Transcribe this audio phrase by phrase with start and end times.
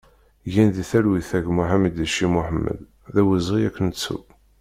[0.53, 2.79] Gen di talwit a gma Ḥamideci Moḥemmed,
[3.13, 4.17] d awezɣi ad k-nettu!